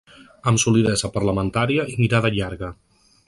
[0.51, 2.73] Amb solidesa parlamentària i mirada llarga.